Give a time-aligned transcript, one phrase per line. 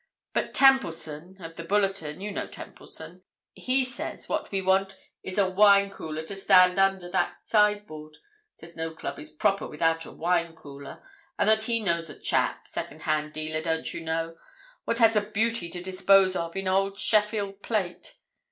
[0.33, 6.23] But Templeson, of the Bulletin—you know Templeson—he says what we want is a wine cooler
[6.23, 11.03] to stand under that sideboard—says no club is proper without a wine cooler,
[11.37, 15.83] and that he knows a chap—second hand dealer, don't you know—what has a beauty to
[15.83, 18.15] dispose of in old Sheffield plate.